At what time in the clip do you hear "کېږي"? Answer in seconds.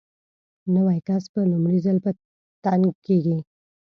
3.05-3.37